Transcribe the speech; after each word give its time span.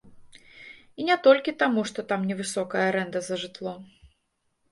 І 1.01 1.05
не 1.09 1.17
толькі 1.25 1.53
таму 1.65 1.83
што 1.91 2.05
там 2.11 2.25
невысокая 2.29 2.83
арэнда 2.91 3.19
за 3.27 3.35
жытло. 3.43 3.75